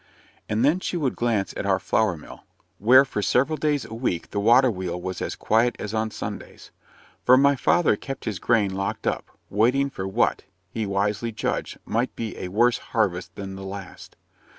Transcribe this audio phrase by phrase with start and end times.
[0.49, 2.43] And then she would glance at our flour mill,
[2.79, 6.71] where for several days a week the water wheel was as quiet as on Sundays;
[7.23, 10.41] for my father kept his grain locked up, waiting for what,
[10.71, 14.15] he wisely judged, might be a worse harvest than the last.